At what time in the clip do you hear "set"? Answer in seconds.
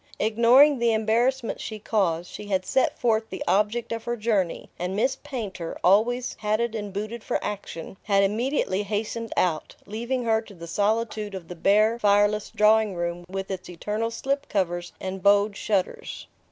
2.65-2.97